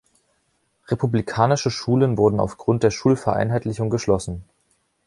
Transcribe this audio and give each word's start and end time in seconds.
Republikanische 0.87 1.69
Schulen 1.69 2.17
wurden 2.17 2.39
aufgrund 2.39 2.81
der 2.81 2.89
Schulvereinheitlichung 2.89 3.91
geschlossen. 3.91 4.43